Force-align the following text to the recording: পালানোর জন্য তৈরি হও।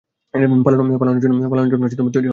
পালানোর 0.33 1.21
জন্য 1.23 1.83
তৈরি 2.13 2.25
হও। 2.25 2.29